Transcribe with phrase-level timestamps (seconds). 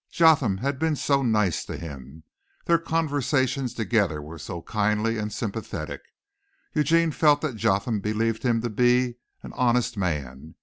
[0.11, 2.23] Jotham had been so nice to him.
[2.65, 6.01] Their conversations together were so kindly and sympathetic.
[6.73, 10.55] Eugene felt that Jotham believed him to be an honest man.